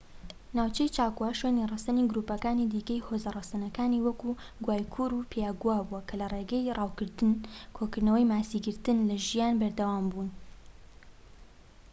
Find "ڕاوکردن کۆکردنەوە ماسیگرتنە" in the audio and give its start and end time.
6.77-9.03